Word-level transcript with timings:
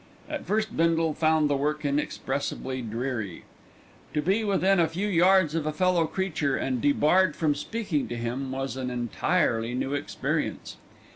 At 0.27 0.47
first 0.47 0.75
Bindle 0.75 1.13
found 1.13 1.47
the 1.47 1.55
work 1.55 1.85
inexpressibly 1.85 2.81
dreary. 2.81 3.43
To 4.15 4.21
be 4.23 4.43
within 4.43 4.79
a 4.79 4.87
few 4.87 5.07
yards 5.07 5.53
of 5.53 5.67
a 5.67 5.71
fellow 5.71 6.07
creature 6.07 6.55
and 6.57 6.81
debarred 6.81 7.35
from 7.35 7.53
speaking 7.53 8.07
to 8.07 8.17
him 8.17 8.51
was 8.51 8.75
an 8.77 8.89
entirely 8.89 9.75
new 9.75 9.93
experience. 9.93 10.77